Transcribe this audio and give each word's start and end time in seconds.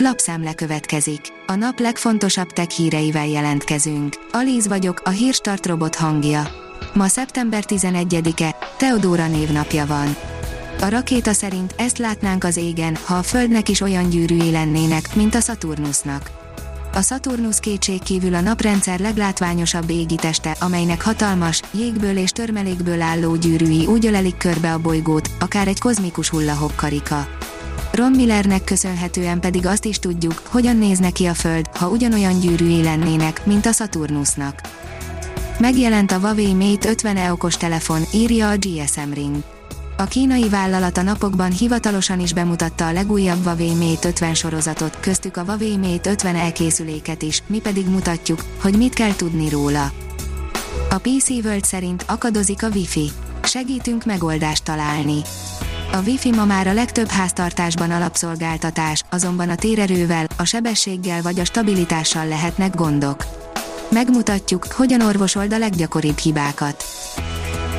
Lapszemle 0.00 0.54
következik. 0.54 1.20
A 1.46 1.54
nap 1.54 1.78
legfontosabb 1.78 2.50
tech 2.50 2.68
híreivel 2.68 3.26
jelentkezünk. 3.26 4.14
Alíz 4.32 4.68
vagyok, 4.68 5.00
a 5.04 5.10
hírstart 5.10 5.66
robot 5.66 5.94
hangja. 5.94 6.48
Ma 6.94 7.06
szeptember 7.06 7.64
11-e, 7.66 8.56
Teodóra 8.76 9.28
névnapja 9.28 9.86
van. 9.86 10.16
A 10.80 10.88
rakéta 10.88 11.32
szerint 11.32 11.74
ezt 11.76 11.98
látnánk 11.98 12.44
az 12.44 12.56
égen, 12.56 12.96
ha 13.04 13.14
a 13.14 13.22
Földnek 13.22 13.68
is 13.68 13.80
olyan 13.80 14.08
gyűrűi 14.08 14.50
lennének, 14.50 15.14
mint 15.14 15.34
a 15.34 15.40
Saturnusnak. 15.40 16.30
A 16.94 17.02
Saturnus 17.02 17.60
kétségkívül 17.60 18.34
a 18.34 18.40
naprendszer 18.40 19.00
leglátványosabb 19.00 19.90
égiteste, 19.90 20.56
amelynek 20.60 21.02
hatalmas, 21.02 21.62
jégből 21.74 22.16
és 22.16 22.30
törmelékből 22.30 23.02
álló 23.02 23.36
gyűrűi 23.36 23.86
úgy 23.86 24.06
ölelik 24.06 24.36
körbe 24.36 24.72
a 24.72 24.78
bolygót, 24.78 25.30
akár 25.40 25.68
egy 25.68 25.78
kozmikus 25.78 26.28
hullahok 26.28 26.76
karika. 26.76 27.37
Ron 27.98 28.12
Millernek 28.12 28.64
köszönhetően 28.64 29.40
pedig 29.40 29.66
azt 29.66 29.84
is 29.84 29.98
tudjuk, 29.98 30.42
hogyan 30.44 30.76
néz 30.76 30.98
neki 30.98 31.26
a 31.26 31.34
Föld, 31.34 31.66
ha 31.66 31.88
ugyanolyan 31.88 32.40
gyűrűi 32.40 32.82
lennének, 32.82 33.46
mint 33.46 33.66
a 33.66 33.72
Saturnusnak. 33.72 34.60
Megjelent 35.58 36.12
a 36.12 36.18
Huawei 36.18 36.54
Mate 36.54 36.92
50e 36.92 37.32
okos 37.32 37.56
telefon, 37.56 38.02
írja 38.14 38.50
a 38.50 38.56
GSM 38.56 39.12
Ring. 39.12 39.36
A 39.96 40.04
kínai 40.04 40.48
vállalat 40.48 40.96
a 40.96 41.02
napokban 41.02 41.50
hivatalosan 41.50 42.20
is 42.20 42.32
bemutatta 42.32 42.86
a 42.86 42.92
legújabb 42.92 43.42
Huawei 43.44 43.74
Mate 43.74 44.08
50 44.08 44.34
sorozatot, 44.34 45.00
köztük 45.00 45.36
a 45.36 45.42
Huawei 45.42 45.76
Mate 45.76 46.10
50 46.10 46.36
elkészüléket 46.36 47.22
is, 47.22 47.42
mi 47.46 47.58
pedig 47.58 47.88
mutatjuk, 47.88 48.44
hogy 48.60 48.76
mit 48.76 48.94
kell 48.94 49.14
tudni 49.14 49.48
róla. 49.48 49.92
A 50.90 50.98
PC 50.98 51.28
World 51.28 51.64
szerint 51.64 52.04
akadozik 52.06 52.62
a 52.62 52.68
Wi-Fi. 52.68 53.10
Segítünk 53.42 54.04
megoldást 54.04 54.64
találni. 54.64 55.22
A 55.92 56.00
Wi-Fi 56.06 56.30
ma 56.30 56.44
már 56.44 56.66
a 56.66 56.72
legtöbb 56.72 57.08
háztartásban 57.08 57.90
alapszolgáltatás, 57.90 59.02
azonban 59.10 59.48
a 59.48 59.54
térerővel, 59.54 60.26
a 60.36 60.44
sebességgel 60.44 61.22
vagy 61.22 61.38
a 61.38 61.44
stabilitással 61.44 62.26
lehetnek 62.26 62.74
gondok. 62.74 63.24
Megmutatjuk, 63.90 64.66
hogyan 64.66 65.00
orvosold 65.00 65.52
a 65.52 65.58
leggyakoribb 65.58 66.18
hibákat. 66.18 66.84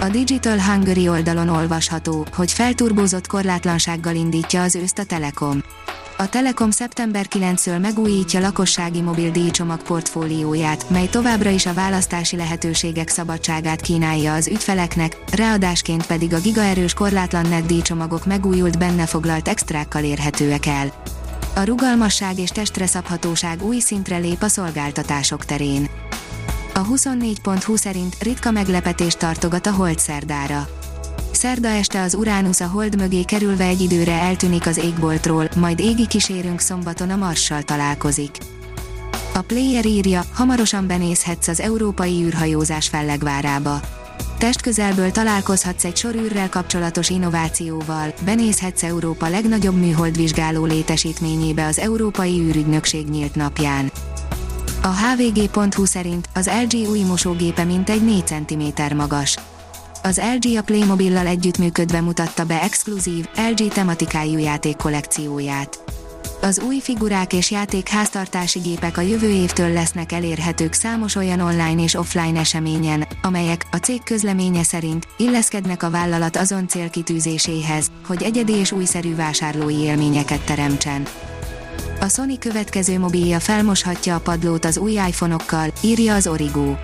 A 0.00 0.08
Digital 0.08 0.60
Hungary 0.60 1.08
oldalon 1.08 1.48
olvasható, 1.48 2.26
hogy 2.32 2.52
felturbózott 2.52 3.26
korlátlansággal 3.26 4.14
indítja 4.14 4.62
az 4.62 4.74
őszt 4.74 4.98
a 4.98 5.04
Telekom. 5.04 5.62
A 6.18 6.28
Telekom 6.28 6.70
szeptember 6.70 7.26
9-től 7.30 7.80
megújítja 7.80 8.40
lakossági 8.40 9.00
mobil 9.00 9.30
díjcsomag 9.30 9.82
portfólióját, 9.82 10.90
mely 10.90 11.06
továbbra 11.06 11.50
is 11.50 11.66
a 11.66 11.72
választási 11.72 12.36
lehetőségek 12.36 13.08
szabadságát 13.08 13.80
kínálja 13.80 14.34
az 14.34 14.48
ügyfeleknek, 14.48 15.16
ráadásként 15.32 16.06
pedig 16.06 16.34
a 16.34 16.40
gigaerős 16.40 16.94
korlátlan 16.94 17.48
net 17.48 17.66
díjcsomagok 17.66 18.26
megújult 18.26 18.78
benne 18.78 19.06
foglalt 19.06 19.48
extrákkal 19.48 20.04
érhetőek 20.04 20.66
el. 20.66 20.92
A 21.54 21.64
rugalmasság 21.64 22.38
és 22.38 22.50
testre 22.50 22.86
szabhatóság 22.86 23.62
új 23.62 23.78
szintre 23.78 24.16
lép 24.16 24.42
a 24.42 24.48
szolgáltatások 24.48 25.44
terén. 25.44 25.88
A 26.78 26.84
24.20 26.84 27.76
szerint 27.76 28.16
ritka 28.22 28.50
meglepetés 28.50 29.14
tartogat 29.14 29.66
a 29.66 29.72
hold 29.72 29.98
szerdára. 29.98 30.68
Szerda 31.30 31.68
este 31.68 32.02
az 32.02 32.14
Uránusz 32.14 32.60
a 32.60 32.66
hold 32.66 32.96
mögé 32.96 33.22
kerülve 33.22 33.64
egy 33.64 33.80
időre 33.80 34.12
eltűnik 34.12 34.66
az 34.66 34.76
égboltról, 34.76 35.48
majd 35.56 35.80
égi 35.80 36.06
kísérünk 36.06 36.60
szombaton 36.60 37.10
a 37.10 37.16
Marssal 37.16 37.62
találkozik. 37.62 38.36
A 39.34 39.40
player 39.40 39.86
írja, 39.86 40.24
hamarosan 40.34 40.86
benézhetsz 40.86 41.48
az 41.48 41.60
európai 41.60 42.22
űrhajózás 42.22 42.88
fellegvárába. 42.88 43.80
Testközelből 44.38 45.10
találkozhatsz 45.10 45.84
egy 45.84 45.96
sor 45.96 46.14
űrrel 46.14 46.48
kapcsolatos 46.48 47.10
innovációval, 47.10 48.14
benézhetsz 48.24 48.82
Európa 48.82 49.28
legnagyobb 49.28 49.76
műholdvizsgáló 49.76 50.64
létesítményébe 50.64 51.66
az 51.66 51.78
Európai 51.78 52.40
űrügynökség 52.40 53.08
nyílt 53.08 53.34
napján. 53.34 53.90
A 54.82 54.88
hvg.hu 54.88 55.84
szerint 55.84 56.28
az 56.34 56.50
LG 56.62 56.88
új 56.88 57.00
mosógépe 57.00 57.64
mintegy 57.64 58.04
4 58.04 58.26
cm 58.26 58.94
magas. 58.96 59.36
Az 60.02 60.20
LG 60.40 60.56
a 60.56 60.62
Playmobil-lal 60.62 61.26
együttműködve 61.26 62.00
mutatta 62.00 62.44
be 62.44 62.62
exkluzív, 62.62 63.26
LG 63.50 63.68
tematikájú 63.68 64.38
játék 64.38 64.76
kollekcióját. 64.76 65.78
Az 66.40 66.60
új 66.60 66.80
figurák 66.80 67.32
és 67.32 67.50
játék 67.50 67.88
háztartási 67.88 68.58
gépek 68.58 68.96
a 68.96 69.00
jövő 69.00 69.28
évtől 69.28 69.72
lesznek 69.72 70.12
elérhetők 70.12 70.72
számos 70.72 71.14
olyan 71.14 71.40
online 71.40 71.82
és 71.82 71.94
offline 71.94 72.38
eseményen, 72.38 73.06
amelyek, 73.22 73.66
a 73.70 73.76
cég 73.76 74.02
közleménye 74.02 74.62
szerint, 74.62 75.06
illeszkednek 75.16 75.82
a 75.82 75.90
vállalat 75.90 76.36
azon 76.36 76.68
célkitűzéséhez, 76.68 77.90
hogy 78.06 78.22
egyedi 78.22 78.52
és 78.52 78.72
újszerű 78.72 79.14
vásárlói 79.14 79.74
élményeket 79.74 80.40
teremtsen. 80.40 81.06
A 82.00 82.08
Sony 82.08 82.38
következő 82.38 82.98
mobilja 82.98 83.40
felmoshatja 83.40 84.14
a 84.14 84.20
padlót 84.20 84.64
az 84.64 84.78
új 84.78 84.92
iPhone-okkal, 84.92 85.72
írja 85.82 86.14
az 86.14 86.26
Origo. 86.26 86.74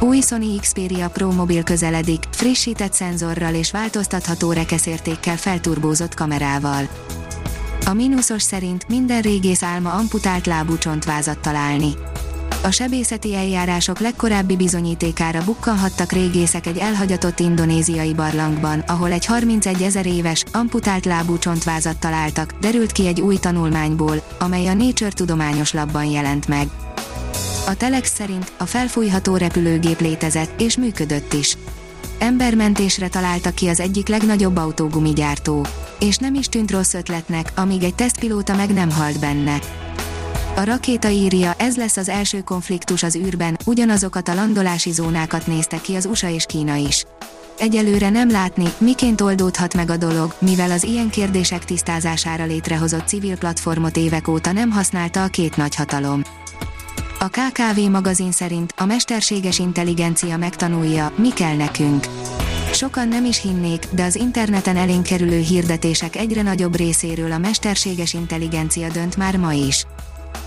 Új 0.00 0.20
Sony 0.20 0.58
Xperia 0.60 1.08
Pro 1.08 1.32
mobil 1.32 1.62
közeledik, 1.62 2.22
frissített 2.30 2.92
szenzorral 2.92 3.54
és 3.54 3.70
változtatható 3.70 4.52
rekeszértékkel 4.52 5.36
felturbózott 5.36 6.14
kamerával. 6.14 6.88
A 7.86 7.92
mínuszos 7.92 8.42
szerint 8.42 8.88
minden 8.88 9.22
régész 9.22 9.62
álma 9.62 9.92
amputált 9.92 10.46
lábú 10.46 10.78
csontvázat 10.78 11.38
találni. 11.38 11.94
A 12.64 12.70
sebészeti 12.70 13.34
eljárások 13.34 13.98
legkorábbi 13.98 14.56
bizonyítékára 14.56 15.44
bukkanhattak 15.44 16.12
régészek 16.12 16.66
egy 16.66 16.78
elhagyatott 16.78 17.40
indonéziai 17.40 18.14
barlangban, 18.14 18.78
ahol 18.78 19.12
egy 19.12 19.24
31 19.24 19.82
ezer 19.82 20.06
éves, 20.06 20.44
amputált 20.52 21.04
lábú 21.04 21.38
csontvázat 21.38 21.98
találtak, 21.98 22.52
derült 22.60 22.92
ki 22.92 23.06
egy 23.06 23.20
új 23.20 23.36
tanulmányból, 23.36 24.22
amely 24.38 24.66
a 24.66 24.74
Nature 24.74 25.10
tudományos 25.10 25.72
labban 25.72 26.04
jelent 26.04 26.48
meg. 26.48 26.68
A 27.66 27.74
Telex 27.74 28.14
szerint 28.14 28.52
a 28.58 28.64
felfújható 28.64 29.36
repülőgép 29.36 30.00
létezett, 30.00 30.60
és 30.60 30.76
működött 30.76 31.32
is. 31.32 31.56
Embermentésre 32.18 33.08
találta 33.08 33.50
ki 33.50 33.68
az 33.68 33.80
egyik 33.80 34.08
legnagyobb 34.08 34.56
autógumigyártó. 34.56 35.66
És 35.98 36.16
nem 36.16 36.34
is 36.34 36.46
tűnt 36.46 36.70
rossz 36.70 36.94
ötletnek, 36.94 37.52
amíg 37.56 37.82
egy 37.82 37.94
tesztpilóta 37.94 38.54
meg 38.54 38.72
nem 38.72 38.90
halt 38.90 39.20
benne. 39.20 39.58
A 40.56 40.64
rakéta 40.64 41.08
írja, 41.08 41.54
ez 41.58 41.76
lesz 41.76 41.96
az 41.96 42.08
első 42.08 42.40
konfliktus 42.40 43.02
az 43.02 43.16
űrben, 43.16 43.58
ugyanazokat 43.64 44.28
a 44.28 44.34
landolási 44.34 44.92
zónákat 44.92 45.46
nézte 45.46 45.80
ki 45.80 45.94
az 45.94 46.06
USA 46.06 46.28
és 46.28 46.44
Kína 46.46 46.74
is. 46.74 47.04
Egyelőre 47.58 48.10
nem 48.10 48.30
látni, 48.30 48.64
miként 48.78 49.20
oldódhat 49.20 49.74
meg 49.74 49.90
a 49.90 49.96
dolog, 49.96 50.34
mivel 50.38 50.70
az 50.70 50.84
ilyen 50.84 51.10
kérdések 51.10 51.64
tisztázására 51.64 52.44
létrehozott 52.44 53.06
civil 53.06 53.36
platformot 53.36 53.96
évek 53.96 54.28
óta 54.28 54.52
nem 54.52 54.70
használta 54.70 55.22
a 55.22 55.28
két 55.28 55.56
nagyhatalom. 55.56 56.22
A 57.18 57.28
KKV 57.28 57.78
magazin 57.90 58.32
szerint 58.32 58.74
a 58.76 58.84
mesterséges 58.84 59.58
intelligencia 59.58 60.36
megtanulja, 60.36 61.12
mi 61.16 61.32
kell 61.32 61.56
nekünk. 61.56 62.06
Sokan 62.72 63.08
nem 63.08 63.24
is 63.24 63.42
hinnék, 63.42 63.86
de 63.90 64.04
az 64.04 64.16
interneten 64.16 64.76
elénk 64.76 65.02
kerülő 65.02 65.38
hirdetések 65.38 66.16
egyre 66.16 66.42
nagyobb 66.42 66.76
részéről 66.76 67.32
a 67.32 67.38
mesterséges 67.38 68.14
intelligencia 68.14 68.88
dönt 68.88 69.16
már 69.16 69.36
ma 69.36 69.52
is. 69.52 69.86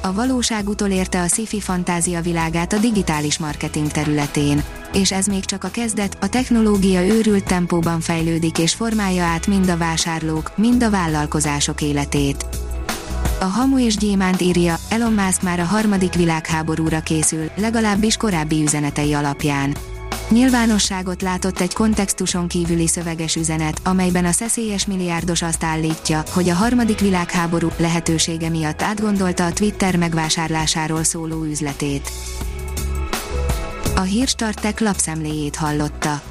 A 0.02 0.13
valóság 0.13 0.69
utolérte 0.69 1.22
a 1.22 1.28
sci-fi 1.28 1.59
fantázia 1.59 2.22
világát 2.22 2.74
a 2.74 2.78
digitális 2.78 3.38
marketing 3.38 3.91
területén. 3.91 4.63
És 4.94 5.12
ez 5.12 5.25
még 5.25 5.46
csak 5.46 5.63
a 5.63 5.69
kezdet, 5.69 6.18
a 6.22 6.30
technológia 6.30 7.06
őrült 7.06 7.44
tempóban 7.44 8.00
fejlődik 8.00 8.58
és 8.58 8.74
formálja 8.74 9.24
át 9.24 9.47
mind 9.47 9.69
a 9.69 9.78
vásárlók, 9.78 10.52
mind 10.58 10.84
a 10.84 10.90
vállalkozások 10.90 11.81
életét. 11.81 12.46
A 13.40 13.46
Hamu 13.46 13.80
és 13.80 13.96
Gyémánt 13.96 14.41
írja, 14.41 14.75
Elon 14.90 15.13
Musk 15.13 15.41
már 15.41 15.59
a 15.59 15.63
harmadik 15.63 16.14
világháborúra 16.14 17.00
készül, 17.00 17.50
legalábbis 17.56 18.18
korábbi 18.18 18.62
üzenetei 18.62 19.14
alapján. 19.14 19.75
Nyilvánosságot 20.29 21.21
látott 21.21 21.59
egy 21.59 21.73
kontextuson 21.73 22.47
kívüli 22.47 22.88
szöveges 22.88 23.35
üzenet, 23.35 23.79
amelyben 23.83 24.25
a 24.25 24.31
szeszélyes 24.31 24.85
milliárdos 24.85 25.41
azt 25.41 25.63
állítja, 25.63 26.23
hogy 26.33 26.49
a 26.49 26.53
harmadik 26.53 26.99
világháború 26.99 27.67
lehetősége 27.77 28.49
miatt 28.49 28.81
átgondolta 28.81 29.46
a 29.46 29.53
Twitter 29.53 29.96
megvásárlásáról 29.96 31.03
szóló 31.03 31.43
üzletét. 31.43 32.11
A 33.96 34.02
hírstartek 34.02 34.79
lapszemléjét 34.79 35.55
hallotta. 35.55 36.22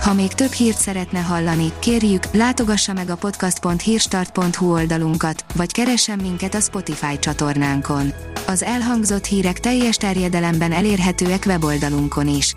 Ha 0.00 0.12
még 0.12 0.32
több 0.32 0.52
hírt 0.52 0.78
szeretne 0.78 1.18
hallani, 1.18 1.72
kérjük, 1.78 2.22
látogassa 2.32 2.92
meg 2.92 3.10
a 3.10 3.16
podcast.hírstart.hu 3.16 4.72
oldalunkat, 4.72 5.44
vagy 5.54 5.72
keressen 5.72 6.18
minket 6.18 6.54
a 6.54 6.60
Spotify 6.60 7.18
csatornánkon. 7.18 8.12
Az 8.46 8.62
elhangzott 8.62 9.24
hírek 9.24 9.60
teljes 9.60 9.96
terjedelemben 9.96 10.72
elérhetőek 10.72 11.44
weboldalunkon 11.46 12.28
is. 12.28 12.56